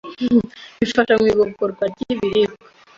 Bifasha 0.79 1.13
mu 1.19 1.25
igogorwa 1.31 1.83
ryibiribwa 1.91 2.65